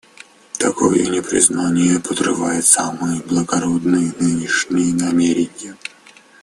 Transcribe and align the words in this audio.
Такое 0.57 1.05
непризнание 1.05 1.99
подрывает 1.99 2.65
самые 2.65 3.21
благородные 3.21 4.11
нынешние 4.19 4.95
намерения. 4.95 5.77